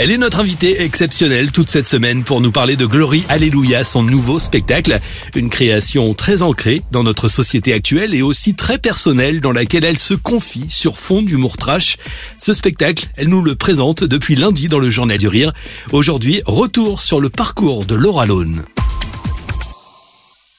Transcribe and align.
Elle 0.00 0.12
est 0.12 0.16
notre 0.16 0.38
invitée 0.38 0.82
exceptionnelle 0.82 1.50
toute 1.50 1.68
cette 1.68 1.88
semaine 1.88 2.22
pour 2.22 2.40
nous 2.40 2.52
parler 2.52 2.76
de 2.76 2.86
Glory 2.86 3.24
Alléluia, 3.28 3.82
son 3.82 4.04
nouveau 4.04 4.38
spectacle. 4.38 5.00
Une 5.34 5.50
création 5.50 6.14
très 6.14 6.42
ancrée 6.42 6.82
dans 6.92 7.02
notre 7.02 7.26
société 7.26 7.72
actuelle 7.72 8.14
et 8.14 8.22
aussi 8.22 8.54
très 8.54 8.78
personnelle 8.78 9.40
dans 9.40 9.50
laquelle 9.50 9.84
elle 9.84 9.98
se 9.98 10.14
confie 10.14 10.66
sur 10.68 10.98
fond 11.00 11.20
d'humour 11.20 11.56
trash. 11.56 11.96
Ce 12.38 12.54
spectacle, 12.54 13.08
elle 13.16 13.26
nous 13.26 13.42
le 13.42 13.56
présente 13.56 14.04
depuis 14.04 14.36
lundi 14.36 14.68
dans 14.68 14.78
le 14.78 14.88
Journal 14.88 15.18
du 15.18 15.26
Rire. 15.26 15.52
Aujourd'hui, 15.90 16.42
retour 16.46 17.00
sur 17.00 17.20
le 17.20 17.28
parcours 17.28 17.84
de 17.84 17.96
Laura 17.96 18.24
Lone. 18.24 18.62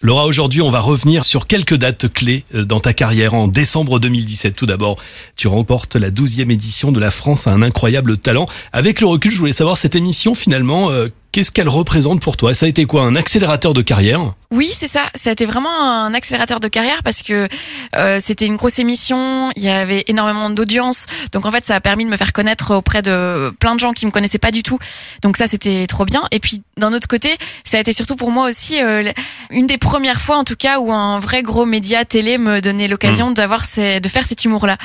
Laura, 0.00 0.26
aujourd'hui, 0.26 0.62
on 0.62 0.70
va 0.70 0.78
revenir 0.78 1.24
sur 1.24 1.48
quelques 1.48 1.74
dates 1.74 2.12
clés 2.12 2.44
euh, 2.54 2.64
dans 2.64 2.78
ta 2.78 2.92
carrière. 2.92 3.34
En 3.34 3.48
décembre 3.48 3.98
2017, 3.98 4.54
tout 4.54 4.64
d'abord, 4.64 4.96
tu 5.34 5.48
remportes 5.48 5.96
la 5.96 6.12
12e 6.12 6.52
édition 6.52 6.92
de 6.92 7.00
La 7.00 7.10
France 7.10 7.48
à 7.48 7.50
un 7.52 7.62
incroyable 7.62 8.16
talent. 8.16 8.46
Avec 8.72 9.00
le 9.00 9.08
recul, 9.08 9.32
je 9.32 9.38
voulais 9.38 9.52
savoir 9.52 9.76
cette 9.76 9.96
émission, 9.96 10.36
finalement, 10.36 10.92
euh, 10.92 11.08
qu'est-ce 11.38 11.52
qu'elle 11.52 11.68
représente 11.68 12.20
pour 12.20 12.36
toi? 12.36 12.52
Ça 12.52 12.66
a 12.66 12.68
été 12.68 12.84
quoi 12.84 13.04
Un 13.04 13.14
accélérateur 13.14 13.72
de 13.72 13.80
carrière? 13.80 14.34
Oui, 14.50 14.70
c'est 14.72 14.88
ça. 14.88 15.02
Ça 15.14 15.28
a 15.28 15.32
été 15.34 15.44
vraiment 15.46 15.70
un 15.70 16.14
accélérateur 16.14 16.58
de 16.58 16.66
carrière 16.68 17.02
parce 17.04 17.22
que 17.22 17.46
euh, 17.94 18.18
c'était 18.18 18.46
une 18.46 18.56
grosse 18.56 18.78
émission, 18.78 19.52
il 19.54 19.62
y 19.62 19.68
avait 19.68 20.04
énormément 20.08 20.48
d'audience. 20.48 21.06
Donc 21.32 21.44
en 21.44 21.52
fait, 21.52 21.64
ça 21.66 21.76
a 21.76 21.80
permis 21.80 22.06
de 22.06 22.10
me 22.10 22.16
faire 22.16 22.32
connaître 22.32 22.74
auprès 22.74 23.02
de 23.02 23.52
plein 23.60 23.74
de 23.74 23.80
gens 23.80 23.92
qui 23.92 24.06
me 24.06 24.10
connaissaient 24.10 24.38
pas 24.38 24.50
du 24.50 24.62
tout. 24.62 24.78
Donc 25.22 25.36
ça, 25.36 25.46
c'était 25.46 25.86
trop 25.86 26.06
bien. 26.06 26.22
Et 26.30 26.40
puis 26.40 26.62
d'un 26.78 26.94
autre 26.94 27.06
côté, 27.06 27.36
ça 27.62 27.76
a 27.76 27.80
été 27.80 27.92
surtout 27.92 28.16
pour 28.16 28.30
moi 28.30 28.48
aussi 28.48 28.82
euh, 28.82 29.12
une 29.50 29.66
des 29.66 29.76
premières 29.76 30.20
fois, 30.20 30.38
en 30.38 30.44
tout 30.44 30.56
cas, 30.56 30.80
où 30.80 30.90
un 30.92 31.18
vrai 31.18 31.42
gros 31.42 31.66
média 31.66 32.06
télé 32.06 32.38
me 32.38 32.60
donnait 32.60 32.88
l'occasion 32.88 33.30
d'avoir 33.30 33.66
ces, 33.66 34.00
de 34.00 34.08
faire 34.08 34.24
cet 34.24 34.46
humour-là 34.46 34.78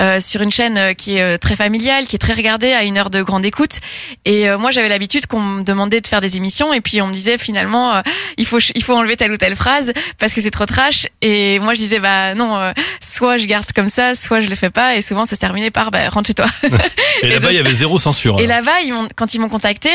euh, 0.00 0.20
sur 0.20 0.40
une 0.40 0.52
chaîne 0.52 0.94
qui 0.94 1.18
est 1.18 1.36
très 1.36 1.54
familiale, 1.54 2.06
qui 2.06 2.16
est 2.16 2.18
très 2.18 2.32
regardée, 2.32 2.72
à 2.72 2.82
une 2.84 2.96
heure 2.96 3.10
de 3.10 3.22
grande 3.22 3.44
écoute. 3.44 3.78
Et 4.24 4.50
moi, 4.56 4.70
j'avais 4.70 4.88
l'habitude 4.88 5.26
qu'on 5.26 5.40
me 5.40 5.62
demandait 5.62 5.91
de 6.00 6.06
faire 6.06 6.20
des 6.20 6.36
émissions, 6.36 6.72
et 6.72 6.80
puis 6.80 7.00
on 7.02 7.06
me 7.08 7.12
disait 7.12 7.38
finalement, 7.38 7.94
euh, 7.94 8.02
il 8.36 8.46
faut 8.46 8.58
il 8.74 8.82
faut 8.82 8.94
enlever 8.94 9.16
telle 9.16 9.32
ou 9.32 9.36
telle 9.36 9.56
phrase 9.56 9.92
parce 10.18 10.34
que 10.34 10.40
c'est 10.40 10.50
trop 10.50 10.66
trash. 10.66 11.06
Et 11.20 11.58
moi, 11.60 11.74
je 11.74 11.78
disais 11.78 11.98
bah 11.98 12.34
non, 12.34 12.58
euh, 12.58 12.72
soit 13.00 13.36
je 13.36 13.46
garde 13.46 13.66
comme 13.74 13.88
ça, 13.88 14.14
soit 14.14 14.40
je 14.40 14.48
le 14.48 14.56
fais 14.56 14.70
pas. 14.70 14.96
Et 14.96 15.02
souvent, 15.02 15.24
ça 15.24 15.36
se 15.36 15.40
terminait 15.40 15.70
par 15.70 15.90
bah 15.90 16.08
rentre 16.08 16.26
chez 16.28 16.34
toi. 16.34 16.46
Et, 17.22 17.28
là-bas, 17.28 17.52
il 17.52 17.56
y 17.56 17.60
avait 17.60 17.74
zéro 17.74 17.98
censure. 17.98 18.40
Et 18.40 18.46
là-bas, 18.46 18.80
ils 18.84 18.92
m'ont- 18.92 19.08
quand 19.14 19.34
ils 19.34 19.40
m'ont 19.40 19.48
contacté, 19.48 19.90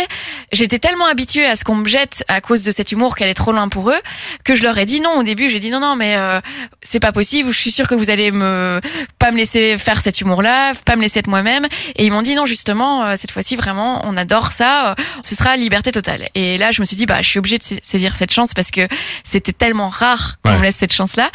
j'étais 0.52 0.80
tellement 0.80 1.08
habituée 1.08 1.46
à 1.46 1.56
ce 1.56 1.64
qu'on 1.64 1.76
me 1.76 1.88
jette 1.88 2.24
à 2.28 2.42
cause 2.42 2.62
de 2.62 2.72
cet 2.72 2.92
humour 2.92 3.16
qu'elle 3.16 3.30
est 3.30 3.34
trop 3.34 3.52
loin 3.52 3.68
pour 3.70 3.90
eux, 3.90 4.00
que 4.44 4.56
je 4.56 4.64
leur 4.64 4.78
ai 4.78 4.86
dit 4.86 5.02
non 5.02 5.18
au 5.20 5.24
début. 5.24 5.50
J'ai 5.50 5.60
dit 5.60 5.70
non, 5.70 5.80
non, 5.80 5.96
mais 5.96 6.16
euh, 6.16 6.40
c'est 6.82 7.00
pas 7.00 7.12
possible. 7.12 7.52
Je 7.52 7.58
suis 7.58 7.72
sûre 7.72 7.88
que 7.88 7.96
vous 7.96 8.10
allez 8.10 8.32
me 8.32 8.80
pas 9.20 9.32
me 9.32 9.38
laisser 9.38 9.78
faire 9.78 10.00
cet 10.00 10.22
humour-là, 10.22 10.74
pas 10.86 10.96
me 10.96 11.02
laisser 11.02 11.20
être 11.20 11.28
moi-même. 11.28 11.66
Et 11.96 12.06
ils 12.06 12.12
m'ont 12.12 12.22
dit 12.22 12.36
non, 12.36 12.46
justement, 12.46 13.16
cette 13.16 13.32
fois-ci 13.32 13.56
vraiment, 13.56 14.02
on 14.06 14.16
adore 14.16 14.52
ça. 14.52 14.96
ce 15.24 15.36
sera 15.36 15.58
liberté 15.78 15.92
totale. 15.92 16.30
Et 16.36 16.58
là, 16.58 16.72
je 16.72 16.82
me 16.82 16.86
suis 16.86 16.96
dit 16.96 17.06
bah, 17.06 17.22
je 17.22 17.30
suis 17.30 17.40
obligée 17.40 17.58
de 17.58 17.64
sa- 17.64 17.76
saisir 17.84 18.16
cette 18.16 18.32
chance 18.34 18.54
parce 18.54 18.72
que 18.72 18.88
c'était 19.24 19.54
tellement 19.54 19.90
rare 19.90 20.36
qu'on 20.44 20.52
Ouais. 20.52 20.58
me 20.58 20.64
laisse 20.64 20.76
cette 20.76 20.94
chance-là. 20.94 21.30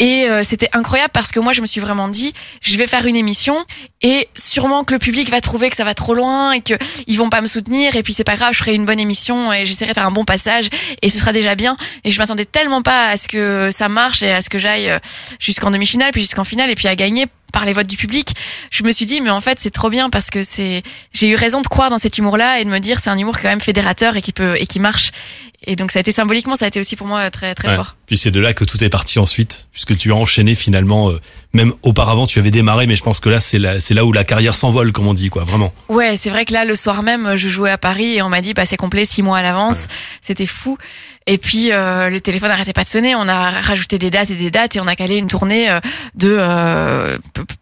Et 0.00 0.28
euh, 0.28 0.44
c'était 0.44 0.68
incroyable 0.72 1.10
parce 1.12 1.32
que 1.32 1.40
moi, 1.40 1.52
je 1.52 1.60
me 1.60 1.66
suis 1.66 1.80
vraiment 1.80 2.06
dit, 2.06 2.32
je 2.62 2.76
vais 2.76 2.86
faire 2.86 3.06
une 3.06 3.16
émission 3.16 3.56
et 4.00 4.28
sûrement 4.36 4.84
que 4.84 4.94
le 4.94 5.00
public 5.00 5.28
va 5.28 5.40
trouver 5.40 5.70
que 5.70 5.76
ça 5.76 5.82
va 5.82 5.94
trop 5.94 6.14
loin 6.14 6.52
et 6.52 6.60
que 6.60 6.74
ils 7.08 7.16
vont 7.16 7.30
pas 7.30 7.40
me 7.40 7.48
soutenir. 7.48 7.96
Et 7.96 8.04
puis 8.04 8.12
c'est 8.12 8.22
pas 8.22 8.36
grave, 8.36 8.52
je 8.52 8.58
ferai 8.58 8.74
une 8.74 8.84
bonne 8.84 9.00
émission 9.00 9.52
et 9.52 9.64
j'essaierai 9.64 9.90
de 9.90 9.94
faire 9.94 10.06
un 10.06 10.12
bon 10.12 10.24
passage 10.24 10.68
et 11.02 11.10
ce 11.10 11.18
sera 11.18 11.32
déjà 11.32 11.56
bien. 11.56 11.76
Et 12.04 12.12
je 12.12 12.18
m'attendais 12.18 12.44
tellement 12.44 12.82
pas 12.82 13.08
à 13.08 13.16
ce 13.16 13.26
que 13.26 13.70
ça 13.72 13.88
marche 13.88 14.22
et 14.22 14.30
à 14.30 14.40
ce 14.40 14.50
que 14.50 14.58
j'aille 14.58 14.88
euh, 14.88 15.00
jusqu'en 15.40 15.72
demi-finale, 15.72 16.12
puis 16.12 16.22
jusqu'en 16.22 16.44
finale 16.44 16.70
et 16.70 16.76
puis 16.76 16.86
à 16.86 16.94
gagner 16.94 17.26
par 17.52 17.64
les 17.64 17.72
votes 17.72 17.88
du 17.88 17.96
public. 17.96 18.34
Je 18.70 18.84
me 18.84 18.92
suis 18.92 19.06
dit, 19.06 19.20
mais 19.20 19.30
en 19.30 19.40
fait, 19.40 19.58
c'est 19.58 19.70
trop 19.70 19.90
bien 19.90 20.10
parce 20.10 20.30
que 20.30 20.42
c'est, 20.42 20.82
j'ai 21.12 21.28
eu 21.28 21.34
raison 21.34 21.60
de 21.60 21.66
croire 21.66 21.90
dans 21.90 21.98
cet 21.98 22.18
humour-là 22.18 22.60
et 22.60 22.64
de 22.64 22.70
me 22.70 22.78
dire, 22.78 23.00
c'est 23.00 23.10
un 23.10 23.18
humour 23.18 23.38
quand 23.40 23.48
même 23.48 23.60
fédérateur 23.60 24.16
et 24.16 24.22
qui 24.22 24.32
peut, 24.32 24.56
et 24.58 24.66
qui 24.66 24.78
marche. 24.78 25.10
Et 25.70 25.76
donc, 25.76 25.90
ça 25.92 25.98
a 25.98 26.00
été 26.00 26.12
symboliquement, 26.12 26.56
ça 26.56 26.64
a 26.64 26.68
été 26.68 26.80
aussi 26.80 26.96
pour 26.96 27.06
moi 27.06 27.30
très, 27.30 27.54
très 27.54 27.68
Ouais. 27.68 27.76
fort. 27.76 27.94
Puis 28.06 28.16
c'est 28.16 28.30
de 28.30 28.40
là 28.40 28.54
que 28.54 28.64
tout 28.64 28.82
est 28.82 28.88
parti 28.88 29.18
ensuite, 29.18 29.68
puisque 29.70 29.96
tu 29.98 30.10
as 30.12 30.14
enchaîné 30.16 30.54
finalement. 30.54 31.10
euh, 31.10 31.20
même 31.54 31.72
auparavant, 31.82 32.26
tu 32.26 32.38
avais 32.38 32.50
démarré, 32.50 32.86
mais 32.86 32.94
je 32.94 33.02
pense 33.02 33.20
que 33.20 33.28
là, 33.30 33.40
c'est 33.40 33.58
là, 33.58 34.04
où 34.04 34.12
la 34.12 34.22
carrière 34.24 34.54
s'envole, 34.54 34.92
comme 34.92 35.06
on 35.08 35.14
dit, 35.14 35.30
quoi, 35.30 35.44
vraiment. 35.44 35.72
Ouais, 35.88 36.16
c'est 36.16 36.28
vrai 36.30 36.44
que 36.44 36.52
là, 36.52 36.64
le 36.66 36.74
soir 36.74 37.02
même, 37.02 37.36
je 37.36 37.48
jouais 37.48 37.70
à 37.70 37.78
Paris 37.78 38.16
et 38.16 38.22
on 38.22 38.28
m'a 38.28 38.40
dit, 38.42 38.52
bah, 38.54 38.66
c'est 38.66 38.76
complet 38.76 39.04
six 39.06 39.22
mois 39.22 39.38
à 39.38 39.42
l'avance. 39.42 39.86
C'était 40.20 40.46
fou. 40.46 40.76
Et 41.26 41.36
puis, 41.38 41.72
euh, 41.72 42.08
le 42.10 42.20
téléphone 42.20 42.48
n'arrêtait 42.50 42.72
pas 42.74 42.84
de 42.84 42.88
sonner. 42.88 43.14
On 43.14 43.28
a 43.28 43.50
rajouté 43.50 43.98
des 43.98 44.10
dates 44.10 44.30
et 44.30 44.34
des 44.34 44.50
dates 44.50 44.76
et 44.76 44.80
on 44.80 44.86
a 44.86 44.94
calé 44.96 45.16
une 45.16 45.26
tournée 45.26 45.70
euh, 45.70 45.80
de 46.14 46.36
euh, 46.38 47.18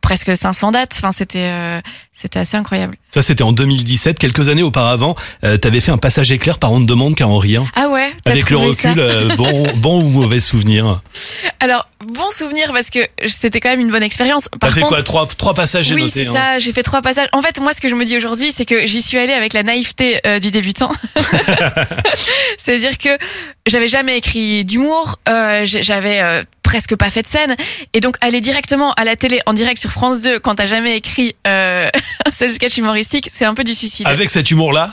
presque 0.06 0.36
500 0.36 0.70
dates. 0.70 0.94
Enfin, 0.96 1.10
c'était, 1.10 1.50
euh, 1.50 1.80
c'était 2.12 2.38
assez 2.38 2.56
incroyable. 2.56 2.94
Ça, 3.10 3.22
c'était 3.22 3.42
en 3.42 3.50
2017. 3.50 4.20
Quelques 4.20 4.48
années 4.48 4.62
auparavant, 4.62 5.16
euh, 5.42 5.56
t'avais 5.56 5.80
fait 5.80 5.90
un 5.90 5.98
passage 5.98 6.30
éclair 6.30 6.60
par 6.60 6.70
On 6.70 6.78
ne 6.78 6.86
demande 6.86 7.16
qu'à 7.16 7.26
en 7.26 7.38
rire. 7.38 7.64
Ah 7.74 7.88
ouais, 7.88 8.12
Avec 8.24 8.48
le 8.50 8.56
recul, 8.56 9.00
euh, 9.00 9.28
bon, 9.36 9.66
bon 9.74 10.00
ou 10.04 10.08
mauvais 10.08 10.38
souvenir. 10.38 11.00
Alors, 11.60 11.88
bon 12.04 12.30
souvenir 12.30 12.72
parce 12.72 12.90
que 12.90 13.00
c'était 13.26 13.58
quand 13.58 13.70
même 13.70 13.80
une 13.80 13.90
bonne 13.90 14.04
expérience. 14.04 14.48
T'as 14.60 14.70
fait 14.70 14.80
contre, 14.80 14.94
quoi 14.94 15.02
Trois, 15.02 15.26
trois 15.26 15.54
passages, 15.54 15.90
Oui, 15.90 16.08
c'est 16.08 16.28
hein. 16.28 16.32
ça. 16.32 16.58
J'ai 16.60 16.72
fait 16.72 16.84
trois 16.84 17.02
passages. 17.02 17.28
En 17.32 17.42
fait, 17.42 17.58
moi, 17.60 17.72
ce 17.72 17.80
que 17.80 17.88
je 17.88 17.96
me 17.96 18.04
dis 18.04 18.16
aujourd'hui, 18.16 18.52
c'est 18.52 18.64
que 18.64 18.86
j'y 18.86 19.02
suis 19.02 19.18
allée 19.18 19.32
avec 19.32 19.54
la 19.54 19.64
naïveté 19.64 20.20
euh, 20.24 20.38
du 20.38 20.52
débutant. 20.52 20.92
C'est-à-dire 22.58 22.96
que 22.98 23.18
j'avais 23.66 23.88
jamais 23.88 24.16
écrit 24.16 24.64
d'humour, 24.64 25.18
euh, 25.28 25.62
j'avais 25.64 26.20
euh, 26.22 26.42
presque 26.62 26.96
pas 26.96 27.10
fait 27.10 27.22
de 27.22 27.26
scène, 27.26 27.56
et 27.92 28.00
donc 28.00 28.16
aller 28.20 28.40
directement 28.40 28.92
à 28.92 29.04
la 29.04 29.16
télé 29.16 29.40
en 29.46 29.52
direct 29.52 29.80
sur 29.80 29.90
France 29.90 30.22
2 30.22 30.38
quand 30.38 30.54
t'as 30.56 30.66
jamais 30.66 30.96
écrit 30.96 31.34
euh, 31.46 31.88
un 32.26 32.50
sketch 32.50 32.78
humoristique, 32.78 33.28
c'est 33.30 33.44
un 33.44 33.54
peu 33.54 33.64
du 33.64 33.74
suicide. 33.74 34.06
Avec 34.06 34.30
cet 34.30 34.50
humour-là, 34.50 34.92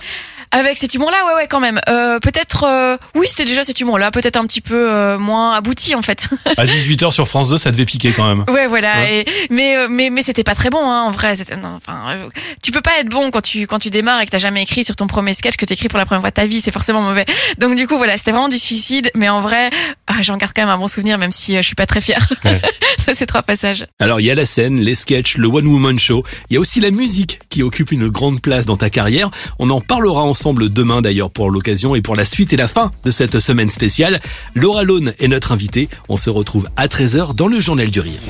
Avec 0.53 0.77
cet 0.77 0.93
humour-là, 0.93 1.17
ouais, 1.25 1.33
ouais, 1.33 1.47
quand 1.47 1.59
même. 1.59 1.81
Euh, 1.89 2.19
peut-être, 2.19 2.63
euh, 2.63 2.95
oui, 3.15 3.25
c'était 3.27 3.45
déjà 3.45 3.63
cet 3.63 3.81
humour-là, 3.81 4.11
peut-être 4.11 4.37
un 4.37 4.45
petit 4.45 4.61
peu 4.61 4.91
euh, 4.91 5.17
moins 5.17 5.53
abouti 5.55 5.95
en 5.95 6.03
fait. 6.03 6.29
à 6.57 6.65
18h 6.65 7.09
sur 7.09 7.27
France 7.27 7.49
2, 7.49 7.57
ça 7.57 7.71
devait 7.71 7.85
piquer 7.85 8.13
quand 8.13 8.27
même. 8.27 8.45
Ouais, 8.47 8.67
voilà. 8.67 8.93
Ouais. 8.97 9.21
Et, 9.21 9.47
mais 9.49 9.75
euh, 9.75 9.87
mais 9.89 10.11
mais 10.11 10.21
c'était 10.21 10.43
pas 10.43 10.53
très 10.53 10.69
bon, 10.69 10.79
hein, 10.79 11.01
en 11.01 11.09
vrai. 11.11 11.33
Non, 11.59 11.69
enfin, 11.77 12.11
euh, 12.11 12.29
tu 12.61 12.71
peux 12.71 12.81
pas 12.81 12.99
être 12.99 13.09
bon 13.09 13.31
quand 13.31 13.41
tu 13.41 13.65
quand 13.65 13.79
tu 13.79 13.89
démarres 13.89 14.21
et 14.21 14.25
que 14.25 14.31
t'as 14.31 14.37
jamais 14.37 14.61
écrit 14.61 14.83
sur 14.83 14.95
ton 14.95 15.07
premier 15.07 15.33
sketch 15.33 15.55
que 15.55 15.65
t'écris 15.65 15.87
pour 15.87 15.97
la 15.97 16.05
première 16.05 16.21
fois 16.21 16.29
de 16.29 16.35
ta 16.35 16.45
vie. 16.45 16.61
C'est 16.61 16.71
forcément 16.71 17.01
mauvais. 17.01 17.25
Donc 17.57 17.75
du 17.75 17.87
coup, 17.87 17.97
voilà, 17.97 18.15
c'était 18.17 18.31
vraiment 18.31 18.47
du 18.47 18.59
suicide. 18.59 19.09
Mais 19.15 19.29
en 19.29 19.41
vrai, 19.41 19.71
ah, 20.15 20.21
j'en 20.21 20.37
garde 20.37 20.53
quand 20.55 20.61
même 20.61 20.69
un 20.69 20.77
bon 20.77 20.87
souvenir, 20.87 21.17
même 21.17 21.31
si 21.31 21.55
euh, 21.55 21.61
je 21.61 21.67
suis 21.67 21.75
pas 21.75 21.85
très 21.85 22.01
fière. 22.01 22.27
Ouais. 22.45 22.61
Ça, 22.97 23.13
ces 23.13 23.25
trois 23.25 23.41
passages. 23.41 23.85
Alors 23.99 24.19
il 24.19 24.25
y 24.25 24.31
a 24.31 24.35
la 24.35 24.45
scène, 24.45 24.79
les 24.79 24.95
sketchs, 24.95 25.37
le 25.37 25.47
One 25.47 25.67
Woman 25.67 25.99
Show. 25.99 26.23
Il 26.49 26.53
y 26.53 26.57
a 26.57 26.59
aussi 26.59 26.79
la 26.79 26.91
musique 26.91 27.39
qui 27.49 27.63
occupe 27.63 27.91
une 27.91 28.07
grande 28.07 28.41
place 28.41 28.65
dans 28.65 28.77
ta 28.77 28.89
carrière. 28.89 29.29
On 29.59 29.69
en 29.69 29.81
parlera 29.81 30.23
ensemble 30.23 30.69
demain 30.69 31.01
d'ailleurs 31.01 31.31
pour 31.31 31.49
l'occasion 31.49 31.95
et 31.95 32.01
pour 32.01 32.15
la 32.15 32.25
suite 32.25 32.53
et 32.53 32.57
la 32.57 32.67
fin 32.67 32.91
de 33.03 33.11
cette 33.11 33.39
semaine 33.39 33.69
spéciale. 33.69 34.19
Laura 34.55 34.83
Lone 34.83 35.13
est 35.19 35.27
notre 35.27 35.51
invitée. 35.51 35.89
On 36.07 36.17
se 36.17 36.29
retrouve 36.29 36.69
à 36.77 36.87
13h 36.87 37.35
dans 37.35 37.47
le 37.47 37.59
Journal 37.59 37.89
du 37.89 37.99
Rire. 37.99 38.21